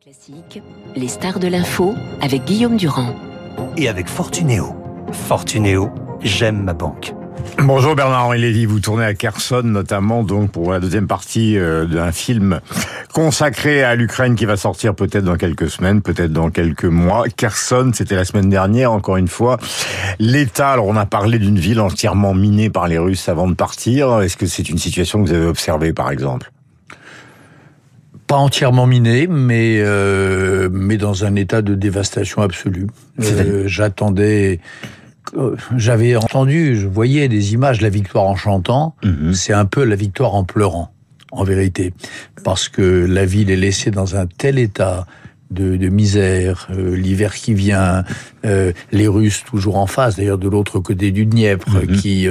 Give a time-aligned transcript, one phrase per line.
[0.00, 0.62] Classique,
[0.94, 3.16] les stars de l'info avec Guillaume Durand.
[3.76, 4.76] Et avec Fortunéo.
[5.10, 5.90] Fortunéo,
[6.22, 7.14] j'aime ma banque.
[7.58, 12.12] Bonjour Bernard-Henri Lévy, vous tournez à Kherson notamment donc pour la deuxième partie euh, d'un
[12.12, 12.60] film
[13.12, 17.24] consacré à l'Ukraine qui va sortir peut-être dans quelques semaines, peut-être dans quelques mois.
[17.36, 19.58] Kherson, c'était la semaine dernière, encore une fois.
[20.20, 24.20] L'État, alors on a parlé d'une ville entièrement minée par les Russes avant de partir.
[24.20, 26.52] Est-ce que c'est une situation que vous avez observée par exemple?
[28.28, 32.86] Pas entièrement miné, mais euh, mais dans un état de dévastation absolue.
[33.20, 34.60] Euh, J'attendais,
[35.36, 38.94] euh, j'avais entendu, je voyais des images la victoire en chantant.
[39.02, 39.32] Mhm.
[39.32, 40.92] C'est un peu la victoire en pleurant,
[41.32, 41.94] en vérité,
[42.44, 45.06] parce que la ville est laissée dans un tel état.
[45.50, 48.04] De, de misère, euh, l'hiver qui vient,
[48.44, 51.96] euh, les Russes toujours en face, d'ailleurs de l'autre côté du Dniepr, mhm.
[51.96, 52.28] qui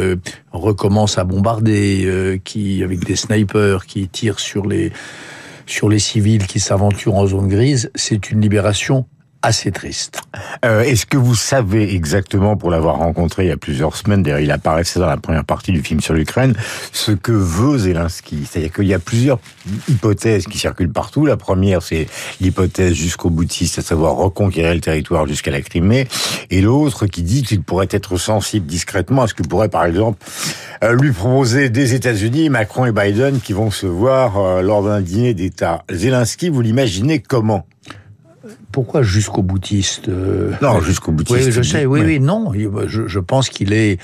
[0.51, 4.91] recommencent à bombarder, qui avec des snipers qui tirent sur les
[5.67, 9.05] sur les civils qui s'aventurent en zone grise, c'est une libération
[9.47, 10.21] assez triste.
[10.65, 14.41] Euh, Est-ce que vous savez exactement, pour l'avoir rencontré il y a plusieurs semaines, d'ailleurs
[14.41, 16.53] il apparaissait dans la première partie du film sur l'Ukraine,
[16.91, 18.45] ce que veut Zelensky?
[18.45, 19.39] C'est-à-dire qu'il y a plusieurs
[19.87, 21.25] hypothèses qui circulent partout.
[21.25, 22.07] La première, c'est
[22.41, 26.07] l'hypothèse jusqu'au boutiste, à savoir reconquérir le territoire jusqu'à la Crimée,
[26.49, 30.19] et l'autre qui dit qu'il pourrait être sensible discrètement à ce que pourrait, par exemple,
[30.83, 34.99] euh, lui proposer des États-Unis, Macron et Biden, qui vont se voir euh, lors d'un
[34.99, 35.85] dîner d'État.
[35.89, 37.65] Zelensky, vous l'imaginez comment?
[38.71, 41.45] Pourquoi jusqu'au boutiste euh, Non, jusqu'au boutiste.
[41.45, 42.51] Oui, je sais, oui, oui, non.
[42.87, 43.99] Je, je, pense qu'il est.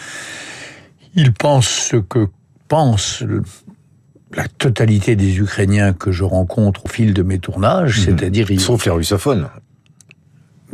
[1.16, 2.28] Il pense ce que
[2.68, 3.24] pense
[4.36, 8.06] la totalité des Ukrainiens que je rencontre au fil de mes tournages, mhm.
[8.06, 8.48] c'est-à-dire...
[8.60, 9.48] Sauf les russophones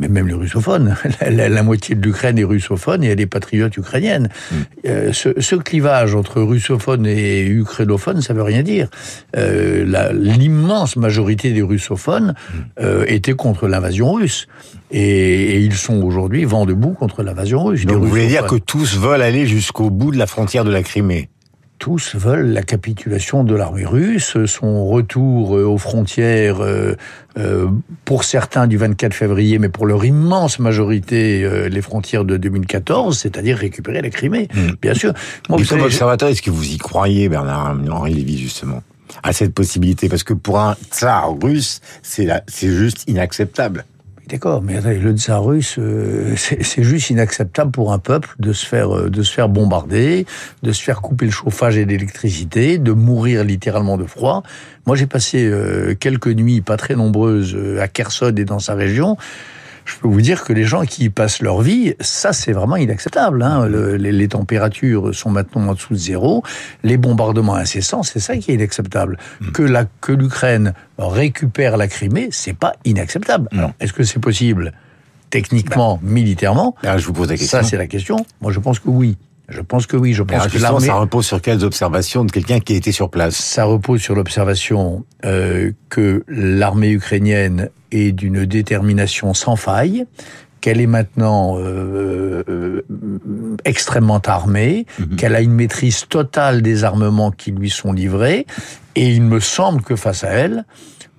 [0.00, 0.96] mais même les russophones.
[1.30, 4.30] La, moitié de l'Ukraine est russophone et elle est patriote ukrainienne.
[4.50, 4.54] Mm.
[4.86, 8.88] Euh, ce, clivage entre russophone et ukrainophone, ça veut rien dire.
[9.36, 9.84] Euh,
[10.14, 12.58] L'immense majorité des russophones mm.
[12.80, 14.48] euh, étaient contre l'invasion russe.
[14.90, 17.84] Et, et, ils sont aujourd'hui vent debout contre l'invasion russe.
[17.84, 20.82] Donc vous voulez dire que tous veulent aller jusqu'au bout de la frontière de la
[20.82, 21.28] Crimée?
[21.80, 26.94] Tous veulent la capitulation de l'armée russe, son retour euh, aux frontières, euh,
[27.38, 27.68] euh,
[28.04, 33.56] pour certains du 24 février, mais pour leur immense majorité, les frontières de 2014, c'est-à-dire
[33.56, 34.72] récupérer la Crimée, hmm.
[34.82, 35.14] bien sûr.
[35.48, 38.82] Moi, vous comme observateur, est-ce que vous y croyez, Bernard-Henri Lévy, justement
[39.22, 40.08] à cette possibilité?
[40.10, 42.28] Parce que pour un tsar russe, c'est
[42.62, 43.84] juste inacceptable.
[44.30, 48.96] D'accord, mais le tsar russe, euh, c'est juste inacceptable pour un peuple de se faire
[48.96, 50.24] euh, de se faire bombarder,
[50.62, 54.44] de se faire couper le chauffage et l'électricité, de mourir littéralement de froid.
[54.86, 59.16] Moi, j'ai passé euh, quelques nuits, pas très nombreuses, à Kherson et dans sa région
[59.84, 62.76] je peux vous dire que les gens qui y passent leur vie, ça c'est vraiment
[62.76, 63.42] inacceptable.
[63.42, 63.68] Hein.
[63.68, 66.42] les, températures sont maintenant en dessous de zéro,
[66.82, 69.18] les bombardements incessants, c'est ça qui est inacceptable.
[69.40, 69.50] Mm.
[69.52, 73.48] Que la que l'Ukraine récupère la Crimée, c'est pas inacceptable.
[73.52, 73.58] Mm.
[73.58, 74.72] Alors, est-ce que c'est possible
[75.30, 76.10] techniquement, bah.
[76.10, 76.74] militairement?
[76.82, 77.58] Ah, Je vous pose la question.
[77.58, 78.24] Ça c'est la question.
[78.40, 79.16] Moi je pense que oui.
[79.50, 80.12] Je pense que oui.
[80.14, 80.86] Je pense que l'armée.
[80.86, 83.36] Ça repose sur quelles observations de quelqu'un qui a été sur place?
[83.36, 90.06] Ça repose sur l'observation euh, que l'armée ukrainienne est d'une détermination sans faille,
[90.60, 92.82] qu'elle est maintenant euh, euh,
[93.64, 95.16] extrêmement armée, mhm.
[95.16, 98.46] qu'elle a une maîtrise totale des armements qui lui sont livrés,
[98.94, 100.64] et il me semble que face à elle,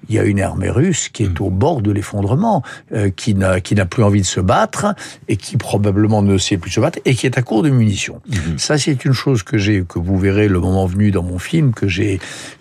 [0.09, 1.44] il y a une armée russe qui est hmm.
[1.44, 2.63] au bord de l'effondrement,
[2.94, 4.95] euh, qui n'a qui n'a plus envie de se battre
[5.28, 8.22] et qui probablement ne sait plus se battre et qui est à court de munitions.
[8.28, 8.57] Hmm.
[8.57, 11.73] Ça, c'est une chose que j'ai que vous verrez le moment venu dans mon film
[11.73, 12.19] que j'ai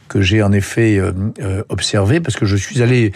[0.09, 3.13] que j'ai en effet euh, euh, observé parce que je suis allé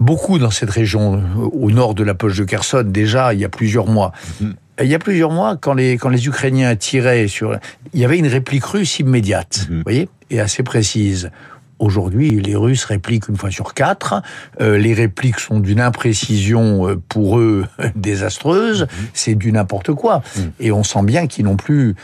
[0.00, 1.20] beaucoup dans cette région
[1.52, 4.12] au nord de la poche de Kherson déjà il y a plusieurs mois.
[4.40, 4.52] Hmm.
[4.80, 7.58] Il y a plusieurs mois, quand les, quand les Ukrainiens tiraient sur...
[7.94, 11.32] Il y avait une réplique russe immédiate, vous voyez, et assez précise.
[11.78, 14.22] Aujourd'hui, les Russes répliquent une fois sur quatre.
[14.60, 18.82] Euh, les répliques sont d'une imprécision euh, pour eux désastreuse.
[18.82, 18.88] Mhm.
[19.14, 20.22] C'est du n'importe quoi.
[20.36, 20.52] Mhm.
[20.60, 21.94] Et on sent bien qu'ils n'ont plus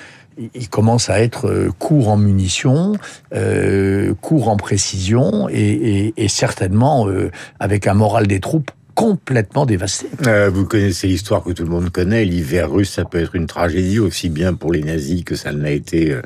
[0.55, 2.95] ils commencent à être euh, courts en munitions,
[3.35, 7.31] euh, courts en précision et, et, et certainement euh,
[7.61, 10.07] avec un moral des troupes complètement dévasté.
[10.27, 12.25] Euh, vous connaissez l'histoire que tout le monde connaît.
[12.25, 15.71] L'hiver russe, ça peut être une tragédie aussi bien pour les nazis que ça l'a
[15.71, 16.23] été euh,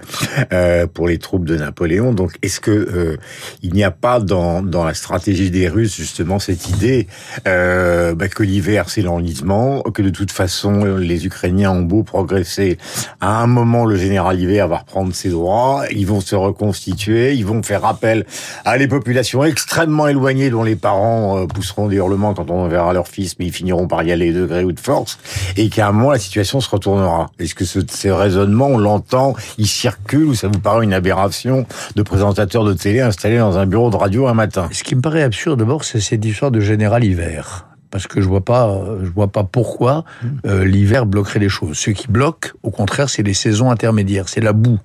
[0.53, 2.13] euh, pour les troupes de Napoléon.
[2.13, 3.17] Donc, est-ce que euh,
[3.63, 7.09] il n'y a pas dans, dans la stratégie des Russes justement cette idée
[7.47, 12.79] euh, bah, que l'hiver c'est l'enlisement, que de toute façon les Ukrainiens ont beau progresser,
[13.21, 17.47] à un moment le général hiver va reprendre ses droits, ils vont se reconstituer, ils
[17.47, 18.27] vont faire appel
[18.65, 22.93] à les populations extrêmement éloignées dont les parents pousseront des hurlements quand on on verra
[22.93, 25.19] leur fils, mais ils finiront par y aller de gré ou de force,
[25.57, 27.31] et qu'à un moment la situation se retournera.
[27.39, 31.67] Est-ce que ce, ces raisonnements, on l'entend, ils circulent, ou ça vous paraît une aberration
[31.97, 34.69] de présentateur de télé installé dans un bureau de radio un matin?
[34.73, 38.29] Ce qui me paraît absurde d'abord, c'est cette histoire de général hiver parce que je
[38.29, 40.05] vois pas, je vois pas pourquoi
[40.47, 41.79] euh, l'hiver bloquerait les choses.
[41.79, 44.79] Ce qui bloque, au contraire, c'est les saisons intermédiaires, c'est la boue.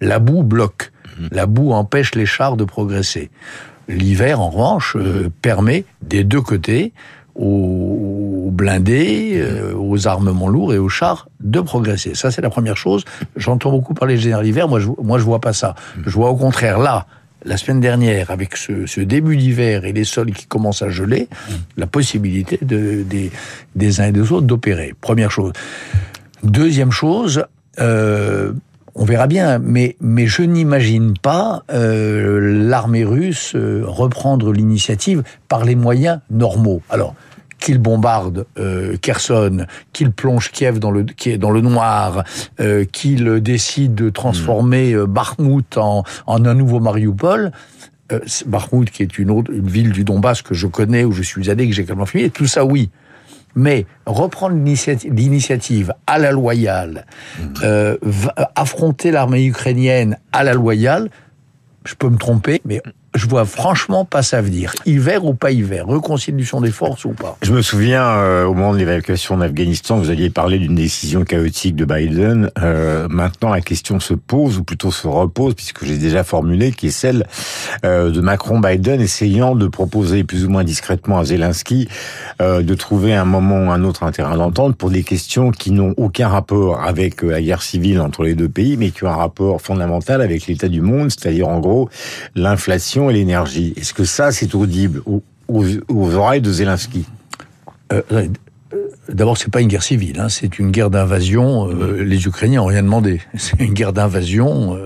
[0.00, 0.92] La boue bloque.
[1.30, 3.30] La boue empêche les chars de progresser.
[3.88, 6.92] L'hiver, en revanche, euh, permet des deux côtés
[7.34, 12.14] aux blindés, euh, aux armements lourds et aux chars de progresser.
[12.14, 13.04] Ça, c'est la première chose.
[13.36, 14.68] J'entends beaucoup parler général hiver.
[14.68, 15.74] Moi, je, moi, je vois pas ça.
[16.04, 17.06] Je vois au contraire là
[17.46, 21.28] la semaine dernière, avec ce, début d'hiver et les sols qui commencent à geler,
[21.76, 23.04] la possibilité de,
[23.74, 24.94] des, uns et des autres d'opérer.
[25.00, 25.52] Première chose.
[26.42, 27.44] Deuxième chose,
[27.78, 28.52] euh,
[28.96, 35.64] on verra bien, mais, mais je n'imagine pas euh, l'armée russe euh, reprendre l'initiative par
[35.64, 36.80] les moyens normaux.
[36.88, 37.14] Alors,
[37.58, 41.04] qu'il bombarde euh, Kherson, qu'il plonge Kiev dans le,
[41.38, 42.24] dans le noir,
[42.92, 47.52] qu'il décide de transformer Bakhmut en, en un nouveau Mariupol,
[48.46, 51.50] Bakhmut qui est une, autre, une ville du Donbass que je connais, où je suis
[51.50, 52.90] allé, que j'ai également filmé, tout ça oui.
[53.56, 57.06] Mais reprendre l'initiative à la loyale,
[57.38, 57.54] hmm.
[57.64, 57.96] euh,
[58.54, 61.10] affronter l'armée ukrainienne à la loyale,
[61.84, 62.82] je peux me tromper, mais
[63.16, 64.72] je vois franchement pas ça venir.
[64.84, 67.36] Hiver ou pas hiver, reconstitution des forces ou pas.
[67.42, 71.76] Je me souviens euh, au moment de l'évacuation d'Afghanistan, vous aviez parlé d'une décision chaotique
[71.76, 72.50] de Biden.
[72.58, 76.88] Euh, maintenant, la question se pose, ou plutôt se repose, puisque j'ai déjà formulé, qui
[76.88, 77.26] est celle
[77.84, 81.88] euh, de Macron-Biden essayant de proposer plus ou moins discrètement à Zelensky
[82.40, 85.94] de trouver un moment ou un autre un terrain d'entente pour des questions qui n'ont
[85.96, 89.60] aucun rapport avec la guerre civile entre les deux pays, mais qui ont un rapport
[89.60, 91.88] fondamental avec l'état du monde, c'est-à-dire en gros
[92.34, 93.74] l'inflation et l'énergie.
[93.76, 97.04] Est-ce que ça, c'est audible aux, aux, oreilles de Zelensky?
[97.92, 98.26] Euh, euh,
[99.08, 101.70] D'abord, c'est pas une guerre civile, hein, c'est une guerre d'invasion.
[101.70, 103.20] Euh, les Ukrainiens ont rien demandé.
[103.36, 104.76] C'est une guerre d'invasion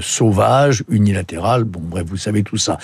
[0.00, 1.62] sauvage, unilatérale.
[1.62, 2.78] Bon, bref, vous savez tout ça.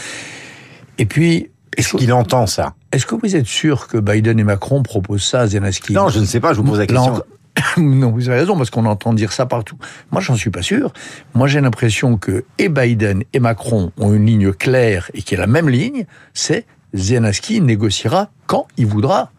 [0.98, 2.74] Et puis, est-ce qu'il entend ça?
[2.92, 5.92] Est-ce que vous êtes sûr que Biden et Macron proposent ça à Zelensky?
[5.92, 6.52] Non, je ne sais pas.
[6.52, 7.22] Je vous pose la question.
[7.78, 9.76] non, vous avez raison, parce qu'on entend dire ça partout.
[10.10, 10.92] Moi, j'en suis pas sûr.
[11.34, 15.38] Moi, j'ai l'impression que et Biden et Macron ont une ligne claire et qui est
[15.38, 19.30] la même ligne, c'est Zelensky négociera quand il voudra.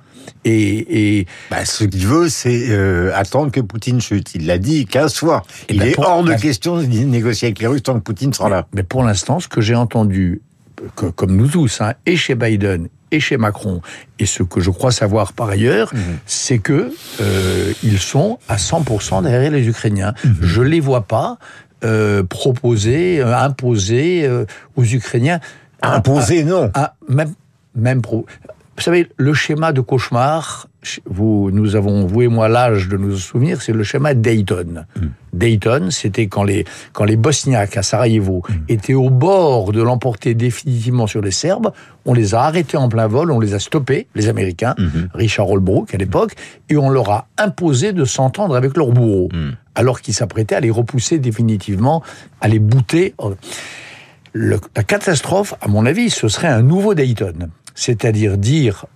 [0.44, 4.36] Et, et bah, ce qu'il veut, c'est euh, attendre que Poutine chute.
[4.36, 5.44] Il l'a dit 15 fois.
[5.70, 8.50] Il ben, est hors de question de négocier avec les Russes tant que Poutine sera
[8.50, 8.68] là.
[8.74, 10.42] Mais pour l'instant, ce que j'ai entendu,
[10.96, 13.82] comme nous tous, hein, et chez Biden et chez Macron.
[14.20, 16.18] Et ce que je crois savoir par ailleurs, mhm.
[16.26, 20.14] c'est que euh, ils sont à 100% derrière les Ukrainiens.
[20.24, 20.38] Mhm.
[20.42, 21.38] Je les vois pas
[21.84, 24.30] euh, proposer, euh, imposer
[24.76, 25.40] aux Ukrainiens.
[25.82, 26.72] Imposer, non.
[27.08, 27.34] même,
[27.76, 28.26] même pro.
[28.78, 30.68] Vous savez, le schéma de cauchemar
[31.06, 34.86] vous, nous avons, vous et moi, l'âge de nous souvenir, c'est le schéma Dayton.
[34.96, 35.08] Mm.
[35.34, 38.54] Dayton, c'était quand les, quand les Bosniaques à Sarajevo mm.
[38.70, 41.72] étaient au bord de l'emporter définitivement sur les Serbes,
[42.06, 45.10] on les a arrêtés en plein vol, on les a stoppés, les Américains, mm-hmm.
[45.14, 46.34] Richard Holbrooke à l'époque,
[46.70, 49.52] et on leur a imposé de s'entendre avec leurs bourreaux, mm.
[49.76, 52.04] alors qu'ils s'apprêtaient à les repousser définitivement,
[52.42, 53.14] à les bouter.
[54.34, 57.50] la catastrophe, à mon avis, ce serait un nouveau Dayton.
[57.78, 58.88] C'est-à-dire dire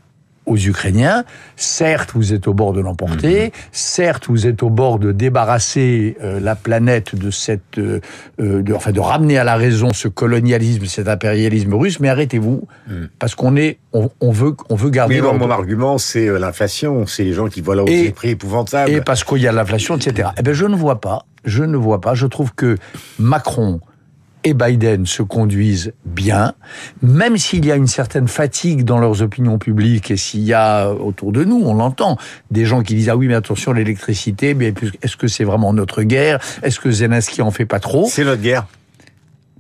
[0.48, 1.24] aux Ukrainiens,
[1.56, 3.52] certes vous êtes au bord de l'emporter, mhm.
[3.72, 8.02] certes vous êtes au bord de débarrasser euh, la planète de cette, euh,
[8.40, 12.68] euh, de, enfin de ramener à la raison ce colonialisme, cet impérialisme russe, mais arrêtez-vous
[12.90, 13.10] mhm.
[13.20, 15.22] parce qu'on est, on, veut, on veut garder.
[15.22, 18.92] Mais mon argument c'est l'inflation, c'est les gens qui voient là des prix épouvantables.
[18.92, 20.30] Et parce qu'il y a l'inflation, etc.
[20.38, 22.16] Eh ben je ne vois pas, je ne vois pas.
[22.16, 22.78] Je trouve que
[23.20, 23.80] Macron
[24.44, 26.54] et Biden se conduisent bien,
[27.02, 30.90] même s'il y a une certaine fatigue dans leurs opinions publiques et s'il y a
[30.92, 32.18] autour de nous, on l'entend,
[32.50, 36.04] des gens qui disent ah oui mais attention l'électricité, mais est-ce que c'est vraiment notre
[36.04, 36.40] guerre?
[36.64, 38.08] Est-ce que Zelensky en fait pas trop?
[38.10, 38.66] C'est notre guerre.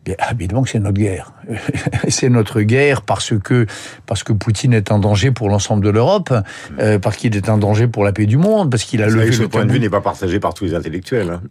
[0.03, 1.33] Bien, évidemment que c'est notre guerre.
[2.07, 3.67] c'est notre guerre parce que
[4.07, 6.33] parce que Poutine est un danger pour l'ensemble de l'Europe,
[6.79, 9.31] euh, parce qu'il est un danger pour la paix du monde, parce qu'il a levé.
[9.31, 11.29] Ce point de vue n'est pas partagé par tous les intellectuels.
[11.29, 11.41] Hein.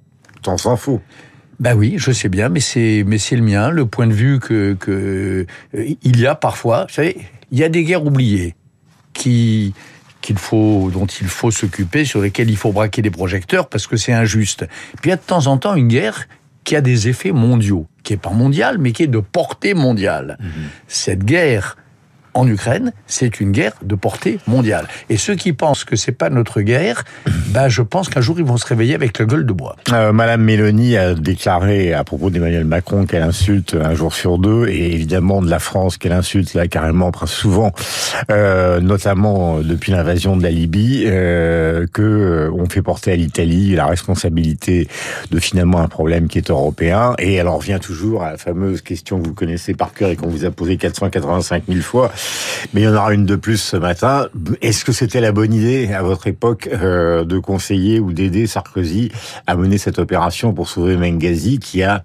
[0.43, 1.01] T'en s'en fous.
[1.61, 4.40] Ben oui, je sais bien, mais c'est mais c'est le mien, le point de vue
[4.40, 6.87] que que euh, il y a parfois.
[6.88, 7.19] Vous savez,
[7.52, 8.55] il y a des guerres oubliées
[9.12, 9.75] qui
[10.23, 13.97] qu'il faut dont il faut s'occuper, sur lesquelles il faut braquer des projecteurs parce que
[13.97, 14.67] c'est injuste.
[15.02, 16.29] Puis il y a de temps en temps une guerre
[16.64, 20.38] qui a des effets mondiaux, qui est pas mondiale, mais qui est de portée mondiale.
[20.40, 20.50] Mhm.
[20.88, 21.76] Cette guerre
[22.35, 24.87] en Ukraine, c'est une guerre de portée mondiale.
[25.09, 27.05] Et ceux qui pensent que c'est pas notre guerre,
[27.49, 29.77] ben je pense qu'un jour ils vont se réveiller avec la gueule de bois.
[29.93, 34.69] Euh, Madame Mélanie a déclaré à propos d'Emmanuel Macron qu'elle insulte un jour sur deux,
[34.69, 37.73] et évidemment de la France qu'elle insulte là carrément souvent,
[38.31, 43.75] euh, notamment depuis l'invasion de la Libye, euh, que euh, on fait porter à l'Italie
[43.75, 44.89] la responsabilité
[45.31, 47.15] de finalement un problème qui est européen.
[47.19, 50.17] Et elle en revient toujours à la fameuse question que vous connaissez par cœur et
[50.17, 52.13] qu'on vous a posée 485 000 fois
[52.73, 54.29] mais il y en aura une de plus ce matin.
[54.62, 59.11] Est-ce que c'était la bonne idée à votre époque euh, de conseiller ou d'aider Sarkozy
[59.47, 62.03] à mener cette opération pour sauver Benghazi qui a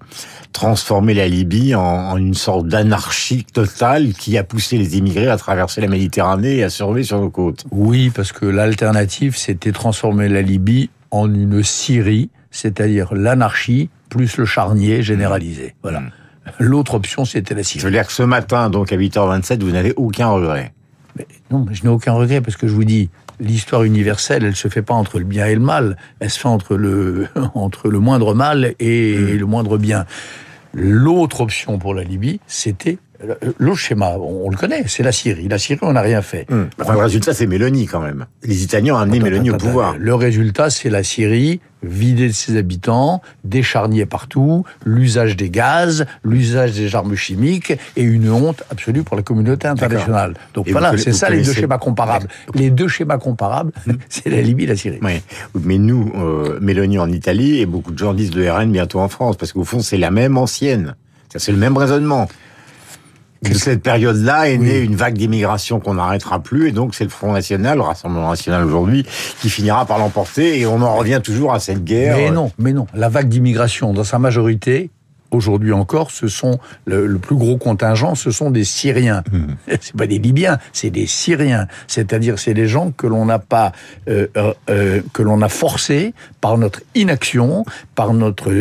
[0.52, 5.80] transformé la Libye en, une sorte d'anarchie totale qui a poussé les immigrés à traverser
[5.80, 7.64] la Méditerranée et à surveiller sur nos côtes?
[7.70, 14.46] Oui, parce que l'alternative, c'était transformer la Libye en une Syrie, c'est-à-dire l'anarchie plus le
[14.46, 15.74] charnier généralisé.
[15.82, 16.00] Voilà.
[16.00, 16.10] Hmm.
[16.58, 17.80] L'autre option, c'était la Syrie.
[17.80, 20.72] Je veux dire que ce matin, donc à 8h27, vous n'avez aucun regret
[21.16, 23.08] mais Non, je n'ai aucun regret parce que je vous dis,
[23.40, 26.48] l'histoire universelle, elle se fait pas entre le bien et le mal, elle se fait
[26.48, 29.36] entre le, entre le moindre mal et mmh.
[29.36, 30.06] le moindre bien.
[30.74, 32.98] L'autre option pour la Libye, c'était
[33.58, 35.48] L'autre schéma, on, le connaît, c'est la Syrie.
[35.48, 36.46] La Syrie, on n'a rien fait.
[36.50, 36.68] Hum.
[36.78, 38.26] le résultat, c'est Mélanie quand même.
[38.42, 39.96] Les Italiens ont amené Mélanie au pouvoir.
[39.98, 46.06] Le résultat, c'est la Syrie vidée de ses habitants, des charniers partout, l'usage des gaz,
[46.24, 50.34] l'usage des armes chimiques et une honte absolue pour la communauté internationale.
[50.54, 52.28] Donc voilà, c'est ça les deux schémas comparables.
[52.54, 53.72] Les deux schémas comparables,
[54.08, 54.98] c'est la Libye et la Syrie.
[55.02, 55.20] Oui.
[55.62, 59.08] Mais nous, euh, Mélanie en Italie et beaucoup de gens disent de RN bientôt en
[59.08, 60.96] France, parce qu'au fond, c'est la même ancienne.
[61.38, 62.28] C'est le même raisonnement
[63.42, 67.10] de cette période-là est née une vague d'immigration qu'on n'arrêtera plus, et donc c'est le
[67.10, 69.06] Front National, le Rassemblement National aujourd'hui,
[69.40, 72.16] qui finira par l'emporter, et on en revient toujours à cette guerre.
[72.16, 74.90] Mais non, mais non, la vague d'immigration, dans sa majorité,
[75.30, 79.22] aujourd'hui encore, ce sont le, plus gros contingent, ce sont des Syriens.
[79.30, 79.56] Ce hmm.
[79.80, 81.66] C'est pas des Libyens, c'est des Syriens.
[81.86, 83.72] C'est-à-dire, c'est des gens que l'on n'a pas,
[84.08, 87.64] euh, euh, euh, que l'on a forcés par notre inaction,
[87.94, 88.52] par notre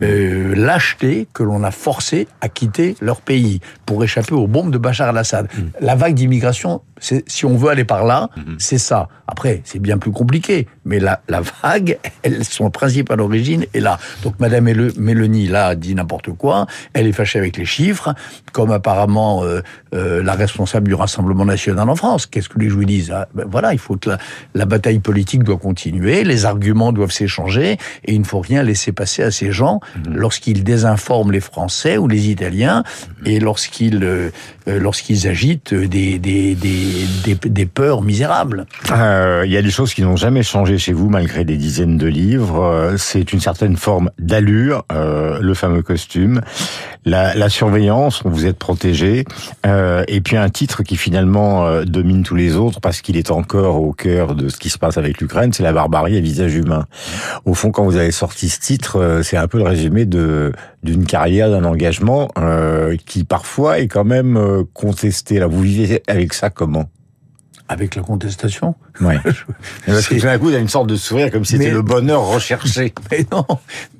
[0.00, 5.08] lâcheté, que l'on a forcé à quitter leur pays pour échapper aux bombes de Bachar
[5.08, 5.46] al-Assad.
[5.46, 5.68] Hmm.
[5.80, 8.54] La vague d'immigration, si on veut aller par là, hmm.
[8.58, 9.08] c'est ça.
[9.26, 13.80] Après, c'est bien plus compliqué, mais la, la vague, elle, son principe à l'origine est
[13.80, 13.98] là.
[14.22, 14.64] Donc, Madame
[14.96, 16.66] Mélanie, là, dit n'importe quoi.
[16.92, 18.14] Elle est fâchée avec les chiffres,
[18.52, 19.60] comme apparemment euh,
[19.94, 22.26] euh, la responsable du Rassemblement national en France.
[22.26, 24.10] Qu'est-ce que les joueurs disent ah, ben Voilà, il faut que
[24.54, 28.92] la, bataille politique doit continuer, les arguments doivent s'échanger, et il ne faut rien laisser
[28.92, 30.16] passer à ces gens mhm.
[30.16, 32.82] lorsqu'ils désinforment les Français ou les Italiens,
[33.20, 33.26] mhm.
[33.26, 34.30] et lorsqu'ils euh,
[34.66, 36.83] lorsqu'ils agitent des, des, des,
[37.24, 38.66] des, peurs misérables.
[38.90, 42.06] Il y a des choses qui n'ont jamais changé chez vous, malgré des dizaines de
[42.06, 42.94] livres.
[42.96, 46.40] C'est une certaine forme d'allure, le fameux costume,
[47.04, 49.24] la, la surveillance, vous êtes protégé,
[49.66, 53.30] euh, et puis un titre qui finalement euh, domine tous les autres parce qu'il est
[53.30, 56.54] encore au cœur de ce qui se passe avec l'Ukraine, c'est la barbarie à visage
[56.54, 56.86] humain.
[57.44, 60.52] Au fond, quand vous avez sorti ce titre, euh, c'est un peu le résumé de
[60.82, 65.38] d'une carrière, d'un engagement euh, qui parfois est quand même euh, contesté.
[65.38, 66.90] Là, vous vivez avec ça comment?
[67.68, 68.74] Avec la contestation.
[69.00, 69.18] Ouais.
[69.86, 71.70] Parce que tout d'un coup, il y a une sorte de sourire comme si c'était
[71.70, 72.92] le bonheur recherché.
[73.10, 73.46] Mais non,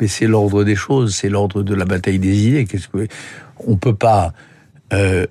[0.00, 2.64] mais c'est l'ordre des choses, c'est l'ordre de la bataille des idées.
[2.66, 3.06] Qu'est-ce que
[3.66, 4.32] on peut pas
[4.92, 5.26] euh,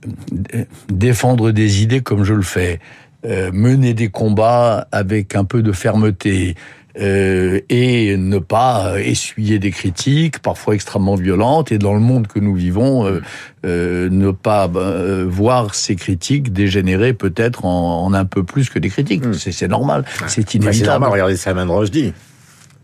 [0.90, 2.80] défendre des idées comme je le fais,
[3.26, 6.56] euh, mener des combats avec un peu de fermeté,
[7.00, 12.40] euh, et ne pas essuyer des critiques, parfois extrêmement violentes, et dans le monde que
[12.40, 13.22] nous vivons, euh,
[13.66, 18.78] euh, ne pas bah, voir ces critiques dégénérer peut-être en, en, un peu plus que
[18.78, 19.26] des critiques.
[19.26, 19.34] Hmm.
[19.34, 20.76] C'est normal, c'est inévitable.
[20.76, 22.14] c'est normal, regardez Salman Rushdie.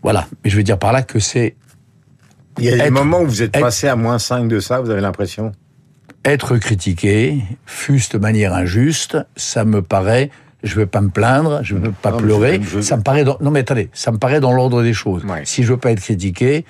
[0.02, 1.56] Voilà, mais je veux dire par là que c'est...
[2.58, 4.90] Il y a des moments où vous êtes passé à moins 5 de ça, vous
[4.90, 5.52] avez l'impression?
[6.26, 10.32] Être critiqué, fût de manière injuste, ça me paraît
[10.64, 12.60] je veux pas me plaindre, je veux pas pleurer.
[12.82, 13.38] Ça me paraît dans...
[13.42, 15.24] non mais attendez, ça me paraît dans l'ordre des choses.
[15.44, 16.66] Si je veux pas être critiqué,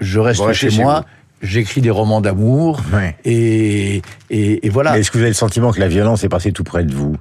[0.00, 1.04] je reste chez, moi.
[1.42, 2.82] J'écris des romans d'amour
[3.24, 4.00] et,
[4.30, 4.98] et, voilà.
[4.98, 7.16] Est-ce que vous avez le sentiment que la violence est passée tout près de vous?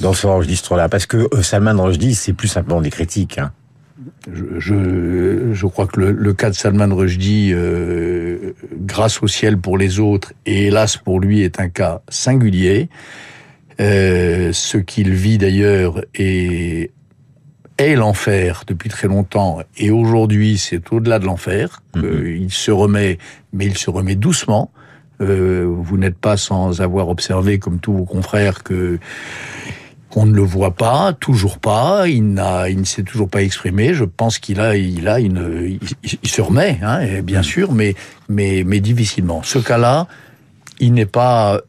[0.00, 3.38] Dans ce registre-là Parce que euh, Salman Rushdie, c'est plus simplement des critiques.
[3.38, 3.52] Hein.
[4.32, 10.00] Je, je, crois que le, cas de Salman Rushdie, euh, grâce au ciel pour les
[10.00, 12.88] autres et hélas pour lui, est un cas singulier.
[13.80, 16.90] Euh, ce qu'il vit d'ailleurs est,
[17.78, 21.82] est l'enfer depuis très longtemps, et aujourd'hui c'est au-delà de l'enfer.
[21.96, 22.26] Mhm.
[22.26, 23.18] Il se remet,
[23.52, 24.70] mais il se remet doucement.
[25.20, 28.98] Euh, vous n'êtes pas sans avoir observé, comme tous vos confrères, que
[30.14, 32.06] on ne le voit pas, toujours pas.
[32.06, 33.94] Il n'a, il ne s'est toujours pas exprimé.
[33.94, 37.44] Je pense qu'il a, il a une, il, se remet, hein, bien mhm.
[37.44, 37.94] sûr, mais,
[38.28, 39.42] mais, mais difficilement.
[39.42, 40.08] Ce cas-là,
[40.80, 41.62] il n'est pas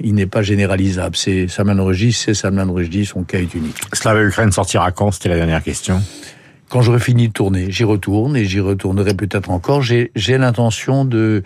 [0.00, 1.16] il n'est pas généralisable.
[1.16, 3.80] C'est Salman Rushdie, c'est Salman Rushdie, son cas est unique.
[3.92, 5.10] Slava Ukraine sortira quand?
[5.10, 6.02] C'était la dernière question.
[6.68, 9.82] Quand j'aurai fini de tourner, j'y retourne et j'y retournerai peut-être encore.
[9.82, 11.42] J'ai l'intention de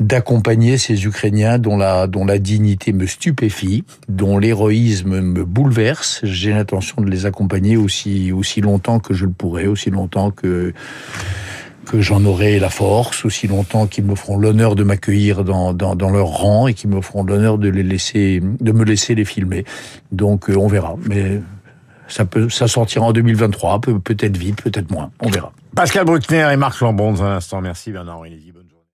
[0.00, 6.20] d'accompagner ces Ukrainiens dont la, dont la dignité me stupéfie, dont l'héroïsme me bouleverse.
[6.22, 10.72] J'ai l'intention de les accompagner aussi, aussi longtemps que je le pourrai, aussi longtemps que,
[11.88, 16.26] que j'en aurai la force, aussi longtemps qu'ils me feront l'honneur de m'accueillir dans, leur
[16.26, 19.64] rang et qu'ils me feront l'honneur de me laisser les filmer.
[20.12, 20.96] Donc, euh, on verra.
[21.08, 21.40] Mais
[22.06, 25.10] ça peut, ça sortira en 2023, peut, peut-être vite, peut-être moins.
[25.20, 25.52] On verra.
[25.74, 27.60] Pascal Bruckner et Marc Lambon un instant.
[27.60, 28.77] Merci Bernard Bonne journée.